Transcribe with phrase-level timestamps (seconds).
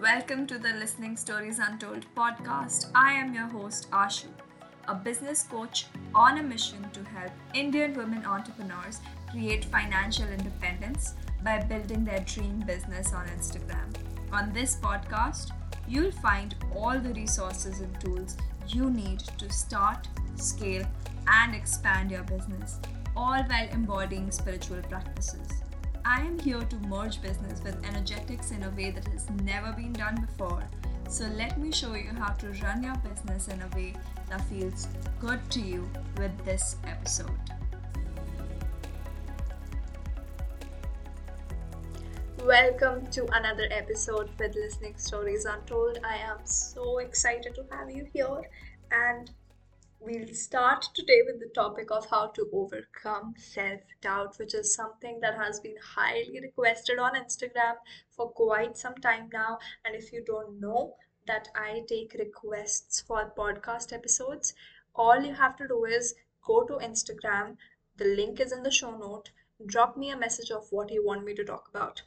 [0.00, 2.86] Welcome to the Listening Stories Untold podcast.
[2.94, 4.28] I am your host, Ashu,
[4.86, 9.00] a business coach on a mission to help Indian women entrepreneurs
[9.32, 13.92] create financial independence by building their dream business on Instagram.
[14.32, 15.50] On this podcast,
[15.88, 18.36] you'll find all the resources and tools
[18.68, 20.06] you need to start,
[20.36, 20.86] scale,
[21.26, 22.78] and expand your business,
[23.16, 25.57] all while embodying spiritual practices.
[26.10, 29.92] I am here to merge business with energetics in a way that has never been
[29.92, 30.62] done before.
[31.06, 33.92] So let me show you how to run your business in a way
[34.30, 34.88] that feels
[35.20, 37.38] good to you with this episode.
[42.42, 45.98] Welcome to another episode with Listening Stories Untold.
[46.02, 48.40] I am so excited to have you here
[48.90, 49.30] and
[50.00, 55.18] we'll start today with the topic of how to overcome self doubt, which is something
[55.20, 57.74] that has been highly requested on Instagram
[58.10, 59.58] for quite some time now.
[59.84, 60.94] And if you don't know
[61.26, 64.54] that I take requests for podcast episodes,
[64.94, 66.14] all you have to do is
[66.46, 67.56] go to Instagram.
[67.96, 69.30] The link is in the show note.
[69.66, 72.02] Drop me a message of what you want me to talk about.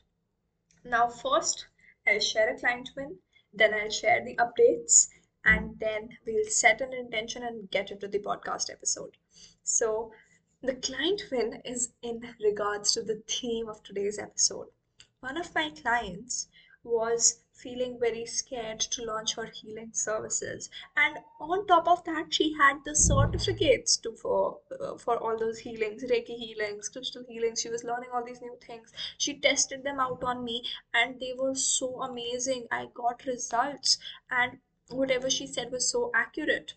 [0.83, 1.67] Now, first,
[2.07, 3.19] I'll share a client win,
[3.53, 5.09] then I'll share the updates
[5.45, 9.17] and then we'll set an intention and get into the podcast episode.
[9.63, 10.13] So,
[10.61, 14.67] the client win is in regards to the theme of today's episode.
[15.19, 16.47] One of my clients
[16.83, 22.55] was feeling very scared to launch her healing services and on top of that she
[22.59, 27.69] had the certificates to for uh, for all those healings reiki healings crystal healings she
[27.69, 31.53] was learning all these new things she tested them out on me and they were
[31.53, 33.99] so amazing i got results
[34.31, 34.57] and
[34.93, 36.75] whatever she said was so accurate.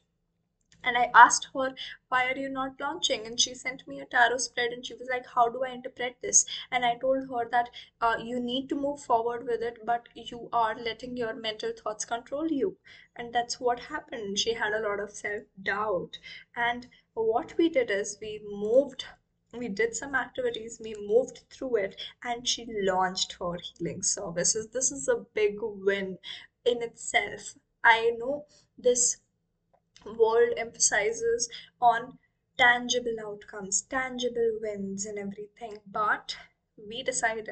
[0.84, 1.74] And i asked her
[2.08, 3.26] why are you not launching?
[3.26, 6.16] And she sent me a tarot spread and she was like how do i interpret
[6.22, 6.46] this?
[6.70, 10.48] And i told her that uh, you need to move forward with it but you
[10.52, 12.76] are letting your mental thoughts control you.
[13.16, 14.38] And that's what happened.
[14.38, 16.18] She had a lot of self doubt
[16.54, 19.06] and what we did is we moved
[19.52, 24.68] we did some activities we moved through it and she launched her healing services.
[24.68, 26.18] This is a big win
[26.64, 28.46] in itself I know
[28.76, 29.18] this
[30.04, 31.48] world emphasizes
[31.80, 32.18] on
[32.58, 36.36] tangible outcomes, tangible wins, and everything, but
[36.76, 37.48] we decided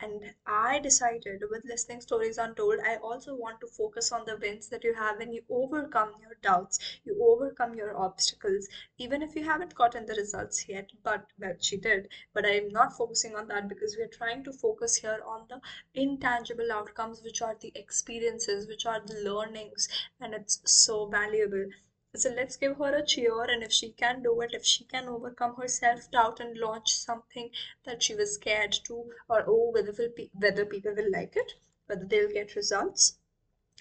[0.00, 4.68] and I decided with listening stories untold, I also want to focus on the wins
[4.70, 8.68] that you have when you overcome your doubts, you overcome your obstacles,
[8.98, 10.90] even if you haven't gotten the results yet.
[11.02, 12.08] But well, she did.
[12.32, 15.60] But I'm not focusing on that because we're trying to focus here on the
[15.94, 19.88] intangible outcomes, which are the experiences, which are the learnings,
[20.20, 21.66] and it's so valuable.
[22.16, 25.08] So let's give her a cheer, and if she can do it, if she can
[25.08, 27.50] overcome her self doubt and launch something
[27.84, 31.52] that she was scared to, or oh, whether will whether people will like it,
[31.86, 33.18] whether they'll get results,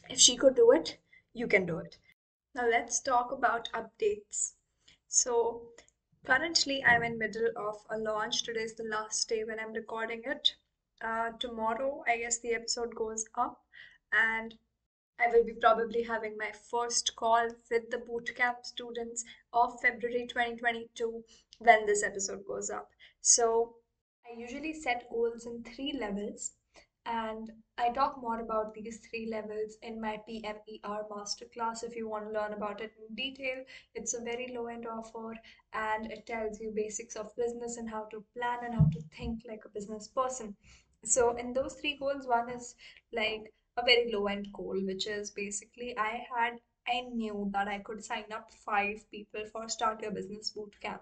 [0.10, 1.00] if she could do it,
[1.34, 1.98] you can do it.
[2.54, 4.54] Now let's talk about updates.
[5.08, 5.74] So
[6.24, 8.44] currently, I'm in middle of a launch.
[8.44, 10.56] Today is the last day when I'm recording it.
[11.02, 13.66] Uh, tomorrow, I guess the episode goes up,
[14.12, 14.58] and
[15.20, 21.24] I will be probably having my first call with the bootcamp students of February 2022
[21.60, 22.90] when this episode goes up.
[23.22, 23.76] So,
[24.26, 26.52] I usually set goals in three levels,
[27.06, 31.84] and I talk more about these three levels in my PMER masterclass.
[31.84, 33.64] If you want to learn about it in detail,
[33.96, 35.34] it's a very low end offer
[35.74, 39.42] and it tells you basics of business and how to plan and how to think
[39.48, 40.56] like a business person.
[41.04, 42.76] So, in those three goals, one is
[43.14, 43.52] like
[43.86, 48.32] very low end goal, which is basically I had I knew that I could sign
[48.32, 51.02] up five people for Start Your Business Bootcamp.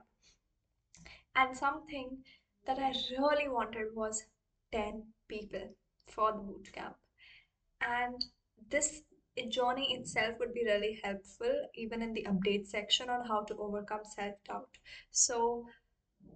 [1.35, 2.23] And something
[2.65, 4.25] that I really wanted was
[4.71, 5.73] 10 people
[6.07, 6.95] for the bootcamp.
[7.81, 8.25] And
[8.69, 9.03] this
[9.49, 14.03] journey itself would be really helpful, even in the update section on how to overcome
[14.03, 14.77] self doubt.
[15.11, 15.67] So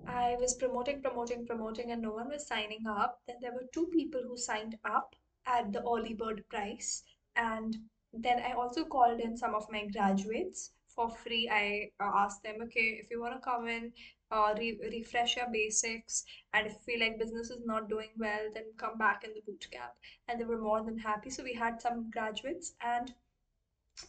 [0.07, 3.21] I was promoting, promoting, promoting, and no one was signing up.
[3.27, 5.15] Then there were two people who signed up
[5.45, 7.03] at the early bird price.
[7.35, 7.77] And
[8.13, 11.49] then I also called in some of my graduates for free.
[11.49, 13.93] I uh, asked them, okay, if you want to come in,
[14.31, 16.23] uh, re- refresh your basics,
[16.53, 19.41] and if you feel like business is not doing well, then come back in the
[19.45, 19.93] boot camp.
[20.27, 21.29] And they were more than happy.
[21.29, 23.13] So we had some graduates, and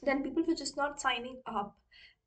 [0.02, 1.76] then people were just not signing up.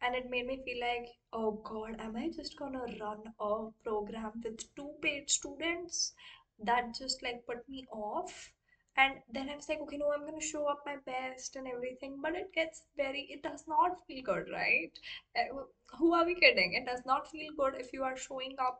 [0.01, 4.41] And it made me feel like, oh God, am I just gonna run a program
[4.43, 6.13] with two paid students?
[6.59, 8.51] That just like put me off
[8.97, 11.67] and then i was like okay no i'm going to show up my best and
[11.67, 14.99] everything but it gets very it does not feel good right
[15.39, 15.61] uh,
[15.99, 18.79] who are we kidding it does not feel good if you are showing up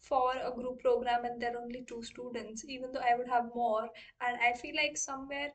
[0.00, 3.50] for a group program and there are only two students even though i would have
[3.54, 3.88] more
[4.20, 5.50] and i feel like somewhere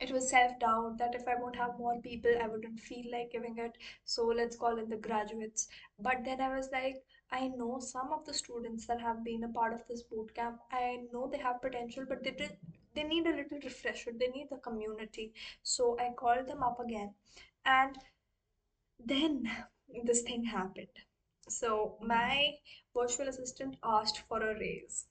[0.00, 3.32] it was self doubt that if I won't have more people, I wouldn't feel like
[3.32, 3.76] giving it.
[4.04, 5.68] So let's call it the graduates.
[5.98, 7.02] But then I was like,
[7.34, 10.60] I know some of the students that have been a part of this boot camp.
[10.70, 12.56] I know they have potential, but they did,
[12.94, 14.12] they need a little refresher.
[14.18, 15.32] They need the community.
[15.62, 17.14] So I called them up again,
[17.66, 17.96] and
[19.04, 19.50] then
[20.04, 20.96] this thing happened.
[21.48, 22.52] So my
[22.96, 25.06] virtual assistant asked for a raise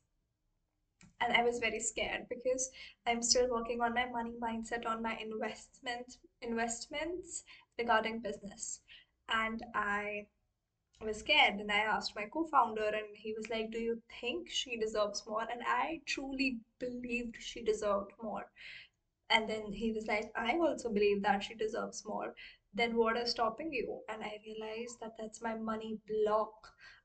[1.21, 2.69] and I was very scared because
[3.05, 7.43] I'm still working on my money mindset, on my investment investments
[7.77, 8.81] regarding business.
[9.29, 10.27] And I
[11.03, 14.77] was scared and I asked my co-founder and he was like, Do you think she
[14.77, 15.43] deserves more?
[15.51, 18.49] And I truly believed she deserved more.
[19.29, 22.35] And then he was like, I also believe that she deserves more.
[22.73, 24.01] Then what is stopping you?
[24.09, 26.53] And I realized that that's my money block.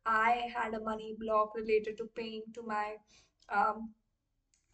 [0.06, 2.97] I had a money block related to paying to my
[3.51, 3.94] um,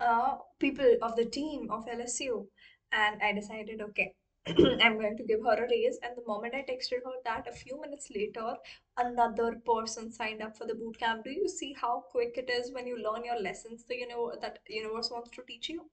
[0.00, 2.48] uh, people of the team of LSU.
[2.92, 4.14] And I decided, okay,
[4.82, 5.98] I'm going to give her a raise.
[6.02, 8.56] And the moment I texted her that, a few minutes later,
[8.96, 11.24] another person signed up for the boot camp.
[11.24, 14.32] Do you see how quick it is when you learn your lessons the you know
[14.40, 15.90] that universe wants to teach you?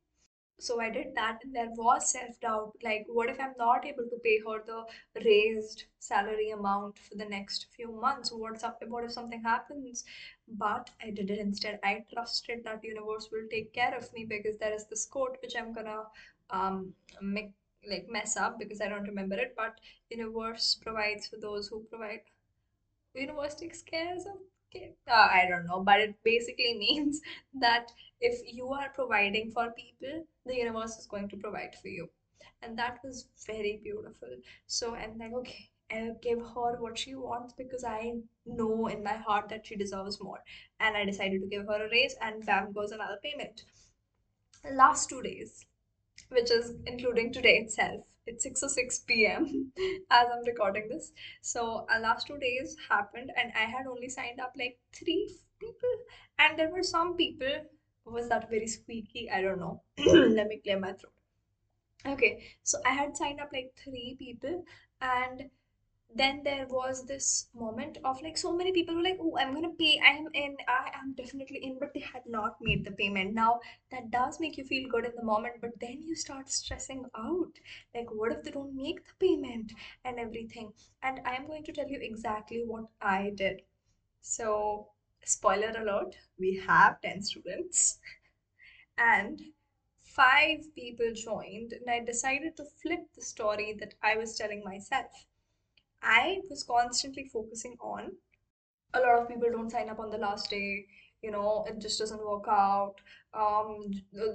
[0.60, 4.20] so i did that and there was self-doubt like what if i'm not able to
[4.24, 9.12] pay her the raised salary amount for the next few months what's up what if
[9.12, 10.04] something happens
[10.48, 14.58] but i did it instead i trusted that universe will take care of me because
[14.60, 16.04] there is this quote which i'm gonna
[16.52, 17.52] um make
[17.90, 19.80] like mess up because i don't remember it but
[20.10, 22.22] universe provides for those who provide
[23.14, 24.38] universe takes care of
[24.70, 27.22] okay uh, i don't know but it basically means
[27.54, 32.10] that if you are providing for people the universe is going to provide for you
[32.62, 34.36] and that was very beautiful
[34.68, 38.14] so i'm like okay I'll give her what she wants because I
[38.46, 40.40] know in my heart that she deserves more.
[40.80, 43.64] And I decided to give her a raise, and bam goes another payment.
[44.72, 45.66] Last two days,
[46.32, 48.02] which is including today itself.
[48.26, 49.72] It's 6 or 6 p.m.
[50.12, 51.12] as I'm recording this.
[51.42, 55.96] So, our last two days happened, and I had only signed up like three people,
[56.40, 57.66] and there were some people.
[58.06, 59.30] Was that very squeaky?
[59.30, 59.82] I don't know.
[59.98, 61.14] Let me clear my throat.
[62.06, 64.64] Okay, so I had signed up like three people,
[65.02, 65.50] and
[66.16, 69.70] then there was this moment of like so many people were like oh i'm gonna
[69.80, 73.34] pay i'm in i am definitely in but they had not made the payment.
[73.34, 73.60] Now
[73.92, 77.54] that does make you feel good in the moment but then you start stressing out.
[77.96, 79.72] Like what if they don't make the payment
[80.06, 80.74] and everything?
[81.04, 83.62] And i'm going to tell you exactly what i did.
[84.22, 84.90] So
[85.24, 88.00] spoiler alert we have 10 students
[88.98, 89.42] and
[90.04, 95.26] five people joined and i decided to flip the story that i was telling myself
[96.02, 98.12] I was constantly focusing on.
[98.94, 100.86] A lot of people don't sign up on the last day.
[101.22, 102.96] You know, it just doesn't work out.
[103.34, 103.92] Um,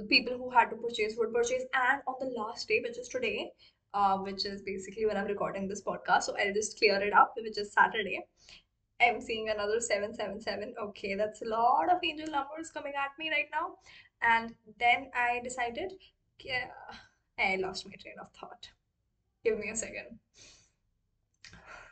[0.08, 3.50] people who had to purchase would purchase, and on the last day, which is today,
[3.92, 7.34] uh, which is basically when I'm recording this podcast, so I'll just clear it up,
[7.36, 8.24] which is Saturday.
[9.00, 10.74] I'm seeing another 777.
[10.80, 13.74] Okay, that's a lot of angel numbers coming at me right now.
[14.22, 15.92] And then I decided,
[16.40, 16.68] yeah,
[17.38, 18.70] I lost my train of thought.
[19.44, 20.18] Give me a second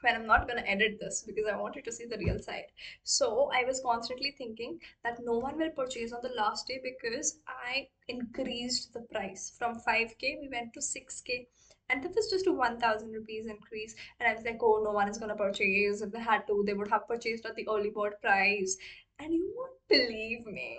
[0.05, 2.71] when I'm not going to edit this because I wanted to see the real side.
[3.03, 7.39] So I was constantly thinking that no one will purchase on the last day because
[7.49, 9.53] I increased the price.
[9.59, 11.47] From 5k we went to 6k
[11.91, 13.95] and that was just a 1000 rupees increase.
[14.21, 16.03] And i was like oh no one is going to purchase.
[16.03, 18.77] If they had to they would have purchased at the early bird price.
[19.19, 20.79] And you won't believe me.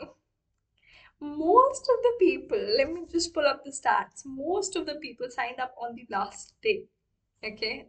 [1.19, 4.23] Most of the people let me just pull up the stats.
[4.25, 6.83] Most of the people signed up on the last day.
[7.43, 7.87] Okay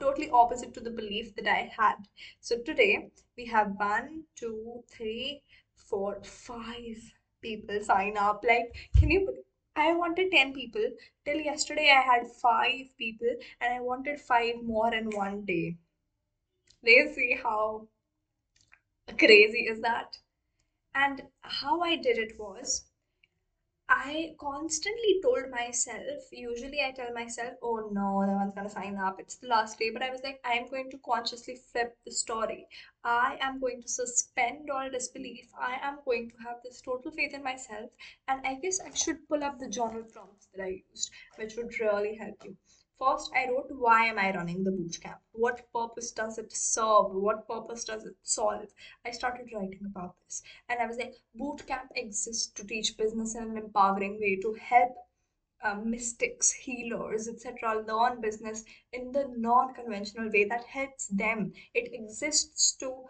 [0.00, 1.96] totally opposite to the belief that I had.
[2.40, 5.42] So today we have one, two, three,
[5.74, 8.44] four, five people sign up.
[8.46, 9.44] Like, can you?
[9.76, 10.84] I wanted 10 people.
[11.24, 15.76] Till yesterday, I had five people, and I wanted five more in one day.
[16.84, 17.88] They see how
[19.18, 20.16] crazy is that?
[20.94, 22.84] And how I did it was
[23.88, 29.18] I constantly told myself, usually I tell myself, oh no, no one's gonna sign up,
[29.18, 29.90] it's the last day.
[29.90, 32.66] But I was like, I am going to consciously flip the story.
[33.04, 35.50] I am going to suspend all disbelief.
[35.58, 37.90] I am going to have this total faith in myself.
[38.28, 41.78] And I guess I should pull up the journal prompts that I used, which would
[41.80, 42.56] really help you.
[42.98, 45.18] First, I wrote, Why am I running the bootcamp?
[45.32, 47.12] What purpose does it serve?
[47.12, 48.72] What purpose does it solve?
[49.04, 50.42] I started writing about this.
[50.68, 54.94] And I was like, Bootcamp exists to teach business in an empowering way to help
[55.62, 61.52] uh, mystics, healers, etc., learn business in the non conventional way that helps them.
[61.74, 63.06] It exists to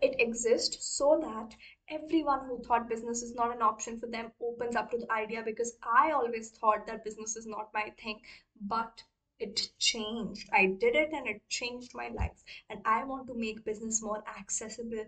[0.00, 1.54] it exists so that
[1.90, 5.42] everyone who thought business is not an option for them opens up to the idea
[5.42, 8.22] because I always thought that business is not my thing,
[8.60, 9.02] but
[9.38, 10.48] it changed.
[10.52, 12.42] I did it and it changed my life.
[12.70, 15.04] And I want to make business more accessible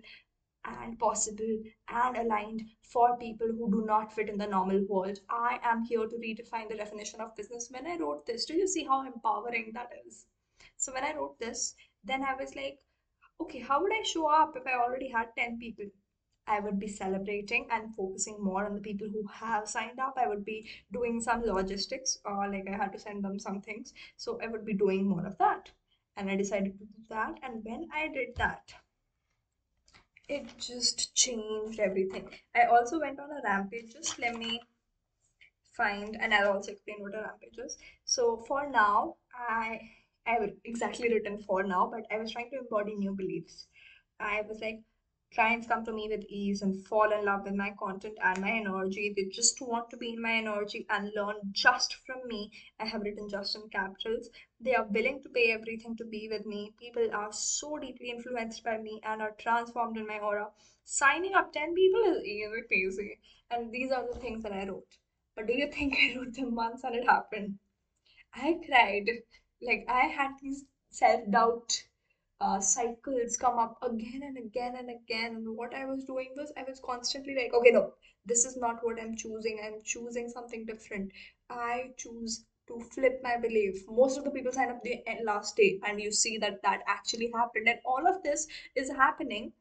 [0.65, 5.21] and possible and aligned for people who do not fit in the normal world.
[5.31, 7.71] I am here to redefine the definition of business.
[7.71, 10.27] When I wrote this, do you see how empowering that is?
[10.77, 11.75] So when I wrote this,
[12.05, 12.79] then I was like,
[13.41, 15.87] okay, how would I show up if I already had 10 people?
[16.47, 20.15] I would be celebrating and focusing more on the people who have signed up.
[20.17, 23.93] I would be doing some logistics, or like I had to send them some things.
[24.17, 25.71] So I would be doing more of that.
[26.17, 27.39] And I decided to do that.
[27.43, 28.73] And when I did that,
[30.29, 32.29] it just changed everything.
[32.55, 33.93] I also went on a rampage.
[33.93, 34.61] Just let me
[35.77, 37.77] find, and I'll also explain what a rampage is.
[38.05, 39.81] So for now, I
[40.27, 43.69] I have exactly written for now, but I was trying to embody new beliefs.
[44.19, 44.81] I was like,
[45.37, 48.51] clients come to me with ease and fall in love with my content and my
[48.53, 49.13] energy.
[49.15, 52.51] They just want to be in my energy and learn just from me.
[52.81, 54.31] I have written just in capitals.
[54.61, 56.73] They are willing to pay everything to be with me.
[56.81, 60.49] People are so deeply influenced by me and are transformed in my aura.
[60.85, 63.19] Signing up 10 people is easy peasy.
[63.51, 64.97] And these are the things that I wrote.
[65.35, 67.59] But do you think I wrote them once and it happened?
[68.35, 69.11] I cried.
[69.61, 71.85] Like I had these self doubt
[72.41, 75.37] uh, cycles come up again and again and again.
[75.37, 77.93] And what I was doing was I was constantly like, okay, no,
[78.25, 79.61] this is not what I'm choosing.
[79.65, 81.13] I'm choosing something different.
[81.51, 83.85] I choose to flip my belief.
[83.89, 87.31] Most of the people sign up the last day, and you see that that actually
[87.35, 87.69] happened.
[87.69, 89.53] And all of this is happening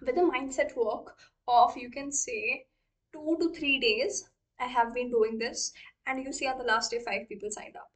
[0.00, 1.16] with the mindset work
[1.48, 2.66] of you can say
[3.12, 4.28] two to three days.
[4.60, 5.72] I have been doing this,
[6.06, 7.90] and you see on the last day, five people signed up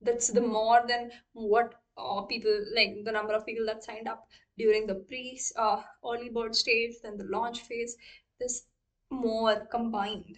[0.00, 4.26] that's the more than what uh, people like the number of people that signed up
[4.56, 7.96] during the pre uh, early bird stage then the launch phase
[8.40, 8.64] this
[9.10, 10.36] more combined.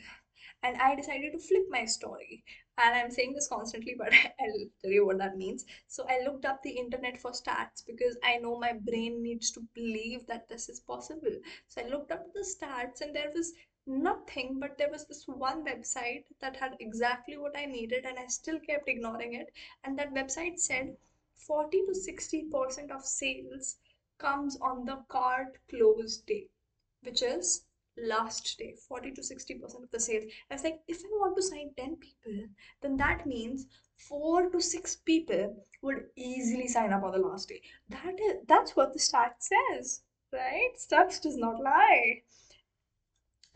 [0.63, 2.45] And i decided to flip my story.
[2.79, 5.65] And i'm saying this constantly but i'll tell you what that means.
[5.89, 9.67] So i looked up the internet for stats because i know my brain needs to
[9.75, 11.37] believe that this is possible.
[11.69, 13.53] So i looked up the stats and there was
[13.87, 18.27] nothing but there was this one website that had exactly what i needed and i
[18.27, 19.51] still kept ignoring it.
[19.85, 20.97] And that website said
[21.47, 23.77] 40 to 60 percent of sales
[24.19, 26.49] comes on the cart close day
[27.03, 27.65] which is
[27.97, 30.25] last day 40 to 60 percent of the sales.
[30.51, 32.49] I was like if i want to sign 10 people
[32.83, 33.67] then that means
[34.09, 37.63] 4 to 6 people would easily sign up on the last day.
[37.89, 40.71] That is that's what the stat says right?
[40.79, 42.23] Stats does not lie.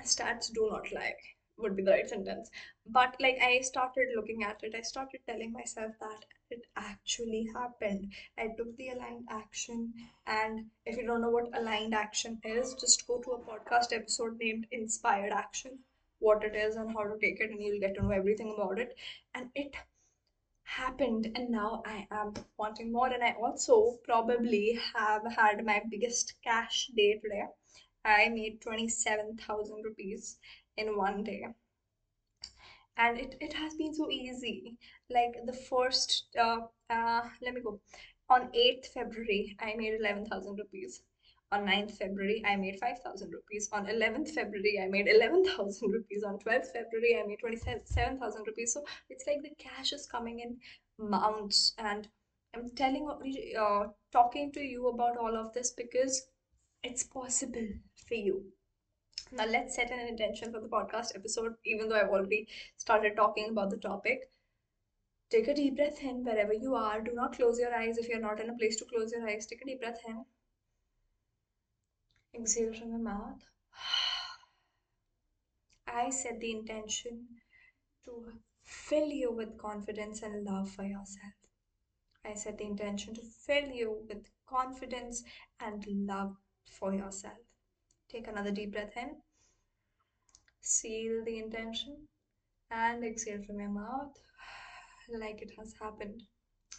[0.03, 1.15] Stats do not lie
[1.59, 2.51] would be the right sentence.
[2.87, 4.75] But like i started looking at it.
[4.75, 8.13] I started telling myself that it actually happened.
[8.39, 9.93] I took the aligned action
[10.27, 14.39] and if you don't know what aligned action is just go to a podcast episode
[14.39, 15.79] named inspired action
[16.21, 18.79] what it is and how to take it and you'll get to know everything about
[18.79, 18.95] it.
[19.35, 19.75] And it
[20.65, 23.09] happened and now i am wanting more.
[23.09, 27.45] And i also probably have had my biggest cash day today.
[28.05, 30.37] I made 27,000 rupees
[30.77, 31.47] in one day.
[32.97, 34.77] And it, it has been so easy.
[35.11, 37.81] Like the first, uh, uh, let me go.
[38.31, 41.03] On 8th February, I made 11,000 rupees.
[41.53, 43.69] On 9th February, I made 5,000 rupees.
[43.73, 46.25] On 11th February, I made 11,000 rupees.
[46.25, 48.73] On 12th February, I made 27,000 rupees.
[48.73, 50.57] So it's like the cash is coming in
[50.99, 51.75] mounts.
[51.79, 52.09] And
[52.55, 53.09] I'm telling,
[53.59, 56.27] uh, talking to you about all of this because
[56.83, 57.69] it's possible
[58.09, 58.45] for you.
[59.37, 63.49] Now, let's set an intention for the podcast episode, even though I've already started talking
[63.51, 64.31] about the topic.
[65.29, 67.01] Take a deep breath in wherever you are.
[67.01, 69.47] Do not close your eyes if you're not in a place to close your eyes.
[69.47, 70.25] Take a deep breath in.
[72.33, 73.45] Exhale from your mouth.
[75.89, 77.27] I set the intention
[78.05, 81.35] to fill you with confidence and love for yourself.
[82.25, 85.25] I set the intention to fill you with confidence
[85.59, 86.37] and love
[86.67, 87.39] for yourself.
[88.15, 89.17] Take another deep breath in,
[90.61, 92.07] seal the intention,
[92.71, 94.17] and exhale from your mouth
[95.09, 96.23] like it has happened.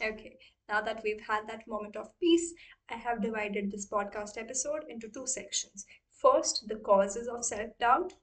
[0.01, 0.37] Okay,
[0.69, 2.53] now that we've had that moment of peace,
[2.89, 5.85] I have divided this podcast episode into two sections.
[6.09, 8.13] First, the causes of self doubt,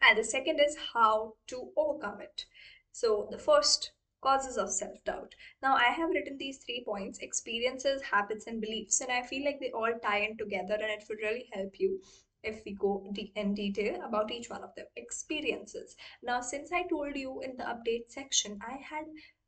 [0.00, 2.46] and the second is how to overcome it.
[2.92, 5.34] So, the first causes of self doubt.
[5.62, 9.60] Now, I have written these three points experiences, habits, and beliefs, and I feel like
[9.60, 12.00] they all tie in together, and it would really help you
[12.42, 14.86] if we go in detail about each one of them.
[14.96, 15.96] Experiences.
[16.22, 19.06] Now, since I told you in the update section, I had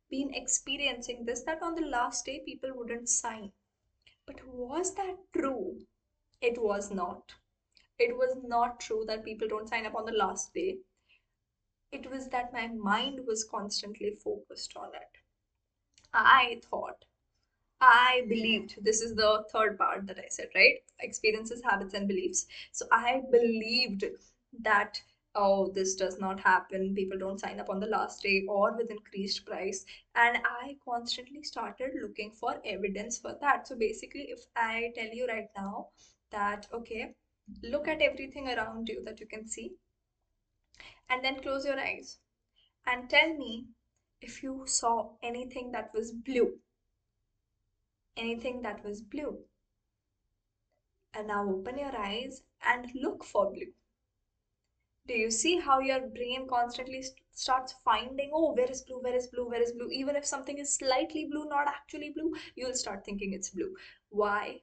[0.09, 3.51] been experiencing this that on the last day people wouldn't sign.
[4.25, 5.85] But was that true?
[6.41, 7.33] It was not.
[7.97, 10.79] It was not true that people don't sign up on the last day.
[11.91, 15.19] It was that my mind was constantly focused on it.
[16.13, 17.05] I thought,
[17.81, 20.75] I believed, this is the third part that I said, right?
[20.99, 22.47] Experiences, habits, and beliefs.
[22.71, 24.05] So I believed
[24.61, 25.01] that,
[25.35, 26.95] oh, this does not happen.
[26.95, 29.85] People don't sign up on the last day or with increased price.
[30.15, 33.67] And I constantly started looking for evidence for that.
[33.67, 35.89] So basically, if I tell you right now
[36.31, 37.13] that, okay,
[37.63, 39.73] look at everything around you that you can see
[41.09, 42.19] and then close your eyes
[42.85, 43.65] and tell me
[44.21, 46.59] if you saw anything that was blue.
[48.17, 49.39] Anything that was blue.
[51.13, 53.73] And now open your eyes and look for blue.
[55.07, 59.15] Do you see how your brain constantly st- starts finding, oh, where is blue, where
[59.15, 59.89] is blue, where is blue?
[59.91, 63.75] Even if something is slightly blue, not actually blue, you'll start thinking it's blue.
[64.09, 64.61] Why?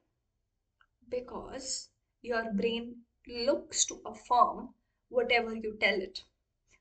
[1.08, 1.90] Because
[2.22, 4.74] your brain looks to affirm
[5.12, 6.22] whatever you tell it.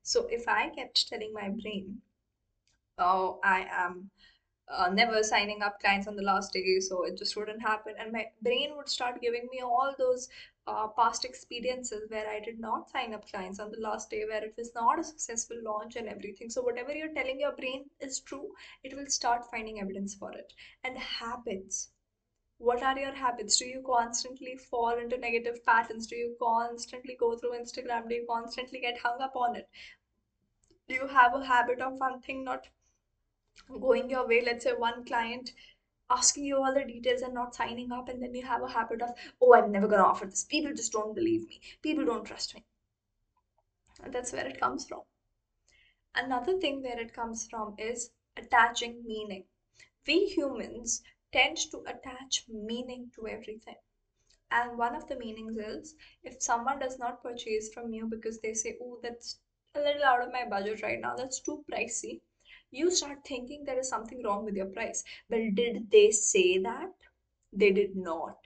[0.04, 2.02] So if I kept telling my brain,
[2.98, 4.10] oh, I am
[4.70, 7.94] uh, never signing up clients on the last day, so it just wouldn't happen.
[8.00, 10.30] And my brain would start giving me all those
[10.68, 14.44] uh, past experiences where I did not sign up clients on the last day, where
[14.44, 16.50] it was not a successful launch and everything.
[16.50, 18.50] So, whatever you're telling your brain is true,
[18.84, 20.54] it will start finding evidence for it.
[20.84, 21.91] And habits.
[22.64, 23.58] What are your habits?
[23.58, 26.06] Do you constantly fall into negative patterns?
[26.06, 28.08] Do you constantly go through Instagram?
[28.08, 29.68] Do you constantly get hung up on it?
[30.88, 32.68] Do you have a habit of one thing not
[33.80, 35.52] going your way let's say one client
[36.10, 39.02] asking you all the details and not signing up and then you have a habit
[39.02, 39.10] of
[39.42, 42.56] oh i'm never going to offer this people just don't believe me people don't trust
[42.56, 42.64] me
[44.04, 45.02] and that's where it comes from
[46.16, 49.44] another thing where it comes from is attaching meaning
[50.08, 51.02] we humans
[51.32, 53.80] tend to attach meaning to everything
[54.52, 58.54] and one of the meanings is if someone does not purchase from you because they
[58.54, 59.40] say oh that's
[59.76, 62.22] a little out of my budget right now that's too pricey
[62.72, 65.04] you start thinking there is something wrong with your price.
[65.30, 66.92] Well, did they say that?
[67.54, 68.38] They did not.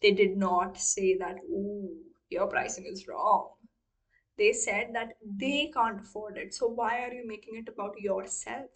[0.00, 1.90] They did not say that, ooh,
[2.30, 3.50] your pricing is wrong.
[4.36, 6.54] They said that they can't afford it.
[6.54, 8.70] So why are you making it about yourself?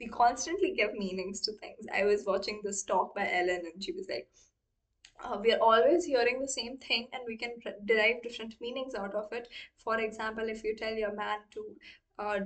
[0.00, 1.86] We constantly give meanings to things.
[1.92, 4.28] I was watching this talk by Ellen and she was like,
[5.22, 9.14] uh, we are always hearing the same thing and we can derive different meanings out
[9.14, 9.48] of it.
[9.76, 11.76] For example, if you tell your man to
[12.18, 12.40] uh,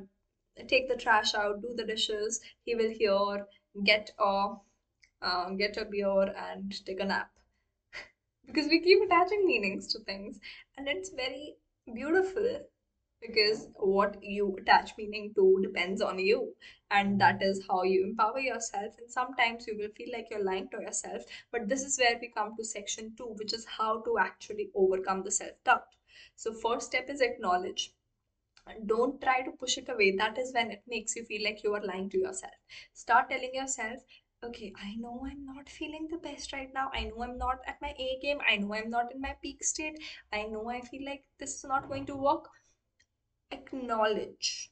[0.68, 2.40] take the trash out, do the dishes.
[2.64, 3.46] He will hear,
[3.84, 4.56] get a
[5.22, 7.30] uh, get a beer and take a nap.
[8.46, 10.40] because we keep attaching meanings to things,
[10.76, 11.56] and it's very
[11.94, 12.66] beautiful
[13.22, 16.54] because what you attach meaning to depends on you.
[16.90, 18.94] And that is how you empower yourself.
[18.98, 21.22] And sometimes you will feel like you're lying to yourself.
[21.50, 25.22] But this is where we come to section 2 which is how to actually overcome
[25.24, 25.86] the self doubt
[26.36, 27.94] so first step is acknowledge.
[28.86, 30.16] Don't try to push it away.
[30.16, 32.54] That is when it makes you feel like you are lying to yourself.
[32.92, 34.02] Start telling yourself
[34.44, 36.90] okay i know i'm not feeling the best right now.
[36.92, 38.40] I know i'm not at my a game.
[38.48, 39.98] I know i'm not in my peak state.
[40.32, 42.48] I know i feel like this is not going to work
[43.52, 44.70] acknowledge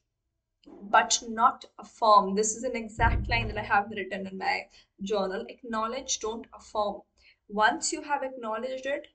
[0.65, 4.67] but not affirm this is an exact line that i have written in my
[5.01, 7.01] journal acknowledge don't affirm
[7.47, 9.07] once you have acknowledged it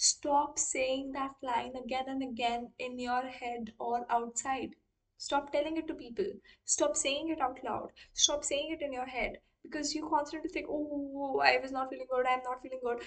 [0.00, 4.76] Stop saying that line again and again in your head or outside.
[5.16, 6.34] Stop telling it to people.
[6.64, 7.90] Stop saying it out loud.
[8.12, 12.06] Stop saying it in your head because you constantly think, oh, I was not feeling
[12.08, 12.26] good.
[12.26, 13.02] I'm not feeling good.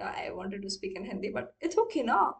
[0.00, 2.36] I wanted to speak in Hindi, but it's okay now.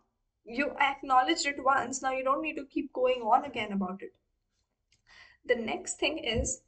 [0.46, 2.02] You acknowledged it once.
[2.02, 4.14] Now you don't need to keep going on again about it.
[5.44, 6.62] The next thing is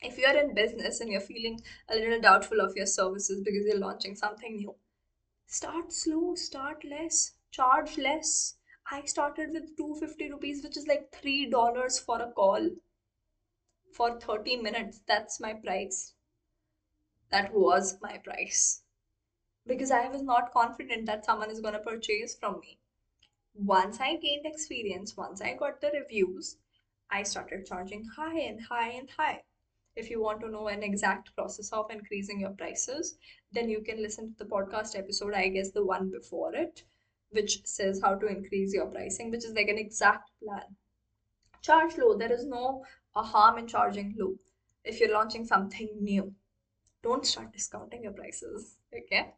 [0.00, 3.78] if you're in business and you're feeling a little doubtful of your services because you're
[3.78, 4.74] launching something new,
[5.48, 8.54] Start slow, start less, charge less.
[8.90, 12.70] I started with 250 rupees, which is like $3 for a call
[13.92, 15.00] for 30 minutes.
[15.06, 16.14] That's my price.
[17.30, 18.82] That was my price.
[19.66, 22.78] Because I was not confident that someone is going to purchase from me.
[23.58, 26.58] Once I gained experience, once I got the reviews,
[27.10, 29.44] I started charging high and high and high.
[29.94, 33.16] If you want to know an exact process of increasing your prices,
[33.52, 36.84] then you can listen to the podcast episode, I guess the one before it,
[37.30, 40.76] which says how to increase your pricing, which is like an exact plan.
[41.62, 42.14] Charge low.
[42.14, 44.34] There is no uh, harm in charging low.
[44.84, 46.34] If you're launching something new,
[47.02, 48.76] don't start discounting your prices.
[48.94, 49.32] Okay.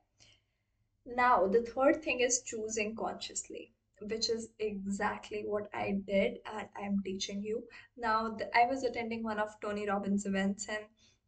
[1.06, 7.02] Now, the third thing is choosing consciously which is exactly what I did and I'm
[7.04, 7.64] teaching you.
[7.96, 10.84] Now, the, I was attending one of Tony Robbins' events and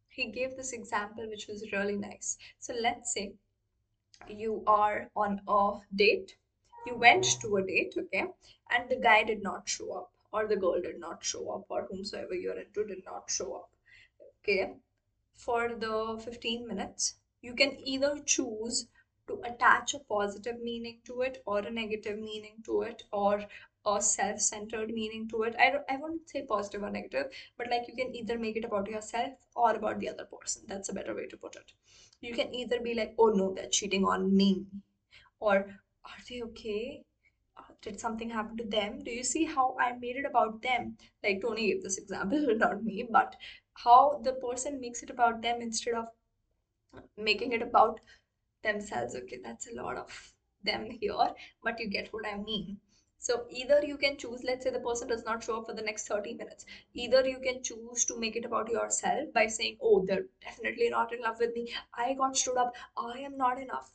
[0.09, 2.37] he gave this example which was really nice.
[2.59, 3.33] So, let's say
[4.27, 6.35] you are on a date
[6.85, 8.25] you went to a date okay
[8.71, 11.85] and the guy did not show up or the girl did not show up or
[11.85, 13.69] whomsoever you're into did not show up
[14.39, 14.73] okay
[15.35, 18.87] for the 15 minutes you can either choose
[19.31, 23.45] to attach a positive meaning to it or a negative meaning to it or
[23.85, 25.55] a self-centered meaning to it.
[25.59, 28.87] I, I won't say positive or negative but like you can either make it about
[28.87, 30.63] yourself or about the other person.
[30.67, 31.73] That's a better way to put it.
[32.21, 34.65] You can either be like oh no they're cheating on me
[35.39, 35.57] or
[36.05, 37.03] are they okay?
[37.57, 38.99] Uh, did something happen to them?
[39.03, 40.97] Do you see how i made it about them?
[41.23, 43.35] Like tony gave this example not me but
[43.73, 46.07] how the person makes it about them instead of
[47.17, 47.99] making it about
[48.63, 52.79] themselves okay that's a lot of them here but you get what i mean.
[53.17, 55.83] So either you can choose let's say the person does not show up for the
[55.83, 56.65] next 30 minutes.
[56.95, 61.13] Either you can choose to make it about yourself by saying oh they're definitely not
[61.13, 61.71] in love with me.
[61.93, 62.75] I got stood up.
[62.97, 63.91] I am not enough.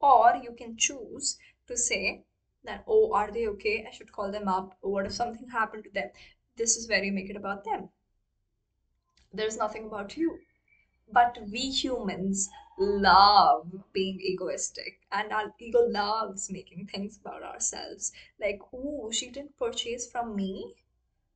[0.00, 2.24] Or you can choose to say
[2.64, 3.86] that oh are they okay?
[3.88, 4.76] I should call them up.
[4.82, 6.10] What if something happened to them?
[6.56, 7.88] This is where you make it about them.
[9.32, 10.38] There's nothing about you.
[11.10, 18.12] But we humans love being egoistic, and our ego loves making things about ourselves.
[18.40, 20.74] Like, oh, she didn't purchase from me.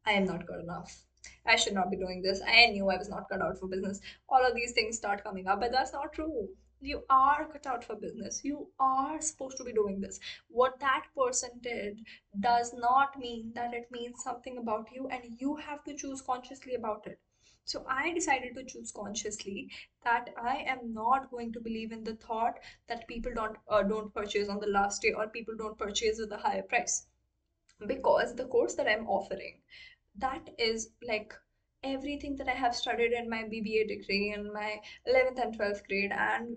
[0.07, 1.05] I am not good enough.
[1.47, 2.41] I should not be doing this.
[2.47, 4.01] I knew I was not cut out for business.
[4.29, 6.49] All of these things start coming up, but that's not true.
[6.81, 8.45] You are cut out for business.
[8.45, 10.19] You are supposed to be doing this.
[10.49, 12.01] What that person did
[12.41, 16.75] does not mean that it means something about you, and you have to choose consciously
[16.75, 17.21] about it.
[17.65, 19.71] So I decided to choose consciously
[20.05, 24.13] that I am not going to believe in the thought that people don't uh, don't
[24.15, 27.07] purchase on the last day or people don't purchase with a higher price.
[27.87, 29.61] Because the course that I'm offering
[30.17, 31.35] that is like
[31.83, 36.13] everything that I have studied in my BBA degree in my 11th and 12th grade
[36.13, 36.57] and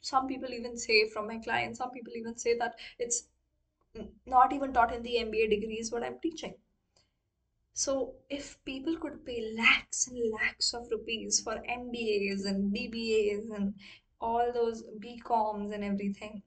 [0.00, 3.28] some people even say from my clients some people even say that it's
[4.26, 6.54] not even taught in the MBA degrees what I'm teaching
[7.78, 13.74] so, if people could pay lakhs and lakhs of rupees for MBAs and BBAs and
[14.20, 16.42] all those BComs and everything,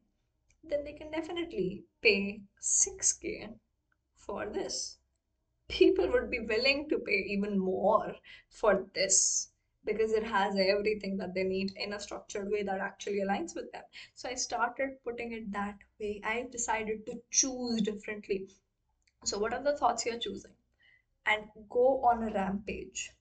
[0.62, 3.58] then they can definitely pay 6k
[4.14, 4.98] for this.
[5.70, 8.14] People would be willing to pay even more
[8.50, 9.54] for this
[9.86, 13.72] because it has everything that they need in a structured way that actually aligns with
[13.72, 13.84] them.
[14.16, 16.20] So I started putting it that way.
[16.26, 18.50] I decided to choose differently.
[19.24, 20.52] So, what are the thoughts you're choosing?
[21.26, 23.12] And go on a rampage.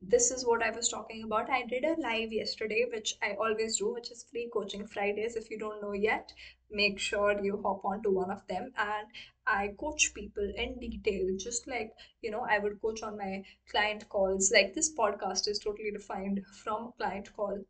[0.00, 1.50] This is what I was talking about.
[1.50, 5.34] I did a live yesterday, which I always do, which is free coaching Fridays.
[5.34, 6.32] If you don't know yet,
[6.70, 8.72] make sure you hop on to one of them.
[8.76, 9.08] And
[9.44, 11.92] I coach people in detail, just like
[12.22, 14.52] you know, I would coach on my client calls.
[14.52, 17.64] Like this podcast is totally defined from client call.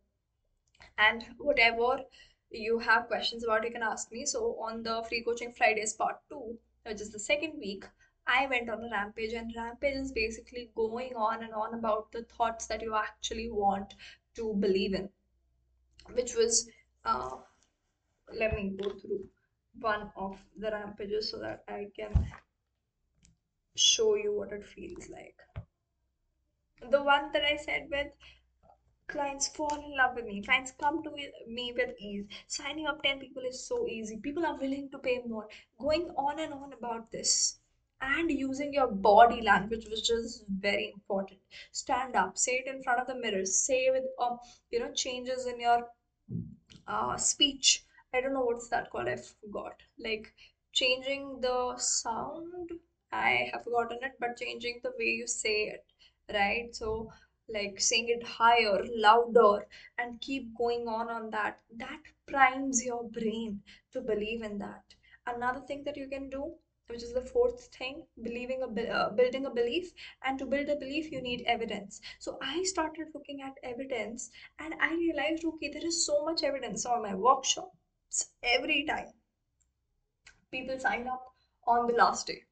[0.99, 2.05] And whatever
[2.51, 4.27] you have questions about, you can ask me.
[4.27, 7.87] So on the free coaching Fridays part two, which is the second week,
[8.31, 12.25] I went on a rampage, and rampage is basically going on and on about the
[12.25, 13.95] thoughts that you actually want
[14.35, 15.09] to believe in,
[16.13, 16.69] which was,
[17.07, 17.37] uh,
[18.33, 19.27] let me go through
[19.81, 22.31] one of the rampages so that I can
[23.77, 25.37] show you what it feels like.
[26.91, 28.09] The one that I said with
[29.07, 32.27] clients fall in love with me clients come to me with ease.
[32.47, 34.19] Signing up 10 people is so easy.
[34.19, 35.49] People are willing to pay more.
[35.81, 37.59] Going on and on about this
[38.01, 41.41] and using your body language which is very important.
[41.73, 44.39] Stand up say it in front of the mirror say with um
[44.71, 45.89] you know changes in your
[46.87, 47.85] uh speech.
[48.13, 49.83] I don't know what's that called i forgot.
[50.07, 50.33] Like
[50.73, 52.71] changing the sound
[53.13, 55.85] i have forgotten it but changing the way you say it
[56.35, 56.75] right?
[56.75, 57.11] So
[57.49, 59.67] like saying it higher louder
[59.99, 61.61] and keep going on on that.
[61.77, 64.83] That primes your brain to believe in that.
[65.27, 66.55] Another thing that you can do
[66.89, 69.93] which is the fourth thing believing a uh, building a belief
[70.25, 72.01] and to build a belief you need evidence.
[72.19, 76.87] So i started looking at evidence and i realized okay there is so much evidence
[76.87, 79.13] on my workshops every time.
[80.51, 81.25] People sign up
[81.67, 82.43] on the last day.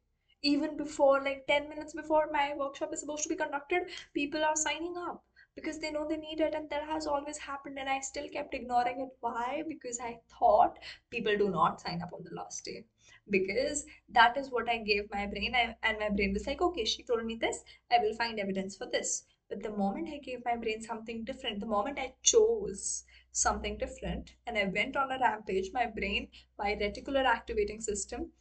[0.42, 4.56] Even before like 10 minutes before my workshop is supposed to be conducted people are
[4.56, 5.25] signing up
[5.56, 8.54] because they know they need it and that has always happened and i still kept
[8.54, 9.08] ignoring it.
[9.20, 9.62] Why?
[9.68, 10.78] Because i thought
[11.10, 12.84] people do not sign up on the last day.
[13.30, 15.54] Because that is what i gave my brain.
[15.82, 17.62] And my brain was like okay she told me this.
[17.90, 19.24] I will find evidence for this.
[19.48, 24.32] But the moment i gave my brain something different the moment i chose something different
[24.46, 28.32] and i went on a rampage my brain my reticular activating system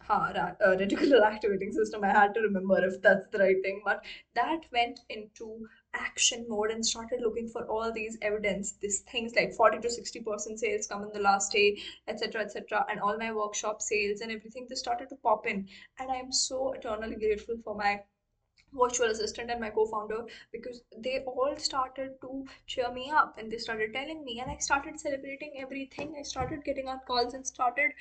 [0.00, 2.04] ha, ra- uh, reticular activating system.
[2.04, 4.04] I had to remember if that's the right thing, but
[4.34, 9.52] that went into action mode and started looking for all these evidence these things like
[9.54, 11.78] 40 to 60 percent sales come in the last day
[12.08, 15.68] etc etc and all my workshop sales and everything just started to pop in
[16.00, 18.00] and i'm so eternally grateful for my
[18.74, 23.56] virtual assistant and my co-founder because they all started to cheer me up and they
[23.56, 27.92] started telling me and i started celebrating everything i started getting on calls and started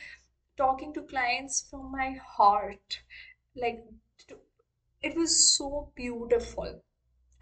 [0.57, 3.01] talking to clients from my heart
[3.55, 3.83] like
[5.03, 6.81] it was so beautiful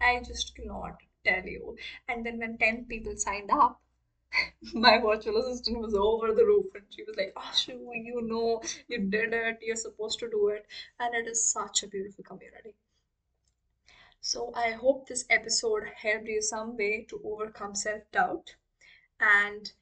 [0.00, 1.76] I just cannot tell you.
[2.08, 3.80] And then when 10 people signed up,
[4.74, 8.98] my virtual assistant was over the roof and she was like, Ashu, you know, you
[8.98, 10.66] did it, you're supposed to do it.
[10.98, 12.74] And it is such a beautiful community.
[14.22, 18.56] So I hope this episode helped you some way to overcome self doubt.
[19.20, 19.72] And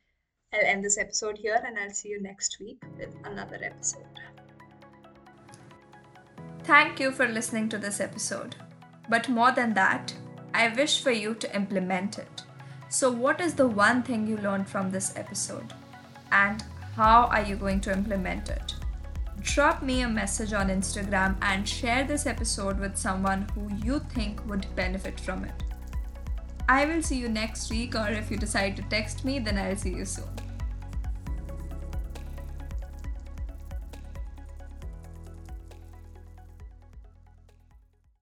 [0.52, 4.02] I'll end this episode here and I'll see you next week with another episode.
[6.64, 8.56] Thank you for listening to this episode.
[9.08, 10.12] But more than that,
[10.52, 12.42] I wish for you to implement it.
[12.88, 15.72] So, what is the one thing you learned from this episode?
[16.32, 16.64] And
[16.96, 18.74] how are you going to implement it?
[19.40, 24.44] Drop me a message on Instagram and share this episode with someone who you think
[24.48, 25.69] would benefit from it.
[26.72, 29.74] I will see you next week, or if you decide to text me, then I'll
[29.74, 30.49] see you soon.